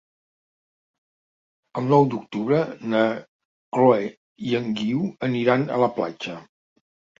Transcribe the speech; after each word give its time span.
El 1.81 1.85
nou 1.89 2.07
d'octubre 2.13 2.63
na 2.95 3.03
Chloé 3.77 4.09
i 4.49 4.59
en 4.63 4.75
Guiu 4.83 5.07
aniran 5.31 5.71
a 5.77 5.81
la 5.87 5.93
platja. 6.01 6.43